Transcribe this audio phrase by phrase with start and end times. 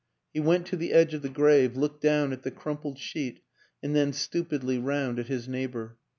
[0.33, 3.41] He went to the edge of the grave, looked down at the crumpled sheet
[3.83, 5.95] and then stupidly round at his neighbor.